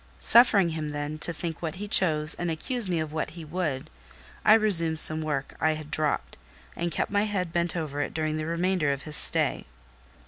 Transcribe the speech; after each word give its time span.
Suffering 0.19 0.69
him, 0.69 0.93
then, 0.93 1.19
to 1.19 1.31
think 1.31 1.61
what 1.61 1.75
he 1.75 1.87
chose 1.87 2.33
and 2.33 2.49
accuse 2.49 2.89
me 2.89 2.99
of 2.99 3.13
what 3.13 3.29
he 3.37 3.45
would, 3.45 3.87
I 4.43 4.55
resumed 4.55 4.99
some 4.99 5.21
work 5.21 5.53
I 5.61 5.73
had 5.73 5.91
dropped, 5.91 6.37
and 6.75 6.91
kept 6.91 7.11
my 7.11 7.25
head 7.25 7.53
bent 7.53 7.75
over 7.75 8.01
it 8.01 8.11
during 8.11 8.37
the 8.37 8.47
remainder 8.47 8.91
of 8.91 9.03
his 9.03 9.15
stay. 9.15 9.67